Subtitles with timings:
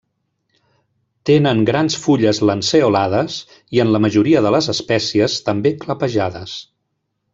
[1.29, 3.35] Tenen grans fulles lanceolades,
[3.79, 6.57] i en la majoria de les espècies, també clapejades.